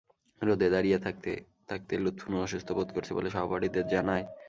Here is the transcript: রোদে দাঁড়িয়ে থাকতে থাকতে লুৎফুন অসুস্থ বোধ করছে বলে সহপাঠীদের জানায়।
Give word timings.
রোদে 0.41 0.67
দাঁড়িয়ে 0.69 0.97
থাকতে 0.99 1.31
থাকতে 1.69 1.93
লুৎফুন 2.03 2.33
অসুস্থ 2.39 2.69
বোধ 2.77 2.89
করছে 2.95 3.11
বলে 3.17 3.29
সহপাঠীদের 3.29 3.85
জানায়। 3.87 4.25